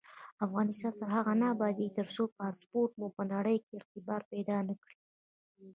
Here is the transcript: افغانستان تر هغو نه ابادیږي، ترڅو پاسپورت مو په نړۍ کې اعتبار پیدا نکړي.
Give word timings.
افغانستان 0.45 0.93
تر 0.99 1.09
هغو 1.15 1.33
نه 1.41 1.45
ابادیږي، 1.53 1.95
ترڅو 1.97 2.23
پاسپورت 2.37 2.91
مو 2.99 3.07
په 3.17 3.23
نړۍ 3.33 3.57
کې 3.65 3.73
اعتبار 3.79 4.21
پیدا 4.31 4.57
نکړي. 4.69 4.97